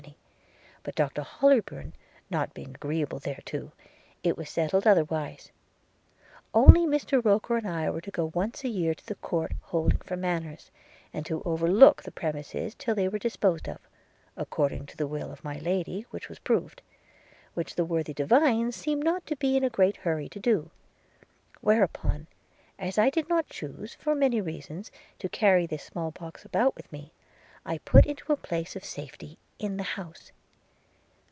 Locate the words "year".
8.67-8.95